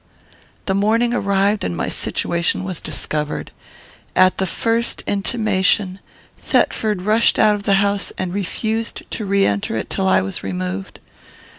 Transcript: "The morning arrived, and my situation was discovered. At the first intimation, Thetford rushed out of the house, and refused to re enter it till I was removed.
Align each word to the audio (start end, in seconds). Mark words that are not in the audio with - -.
"The 0.65 0.73
morning 0.73 1.13
arrived, 1.13 1.63
and 1.63 1.77
my 1.77 1.87
situation 1.87 2.63
was 2.63 2.79
discovered. 2.79 3.51
At 4.15 4.39
the 4.39 4.47
first 4.47 5.03
intimation, 5.05 5.99
Thetford 6.39 7.03
rushed 7.03 7.37
out 7.37 7.53
of 7.53 7.63
the 7.69 7.75
house, 7.85 8.11
and 8.17 8.33
refused 8.33 9.03
to 9.11 9.25
re 9.27 9.45
enter 9.45 9.77
it 9.77 9.91
till 9.91 10.07
I 10.07 10.21
was 10.23 10.41
removed. 10.41 10.99